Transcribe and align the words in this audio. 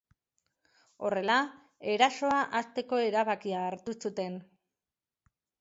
Horrela, 1.09 1.35
erasoa 1.95 2.39
hasteko 2.61 3.03
erabakia 3.11 3.63
hartu 3.69 3.99
zuten. 4.07 4.41